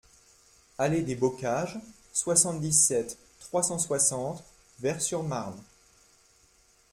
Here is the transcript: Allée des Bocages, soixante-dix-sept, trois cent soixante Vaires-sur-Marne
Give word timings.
Allée 0.79 1.03
des 1.03 1.13
Bocages, 1.13 1.77
soixante-dix-sept, 2.11 3.19
trois 3.39 3.61
cent 3.61 3.77
soixante 3.77 4.43
Vaires-sur-Marne 4.79 5.61